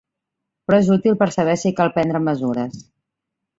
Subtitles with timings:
[0.69, 2.83] Però és útil per saber si cal prendre mesures.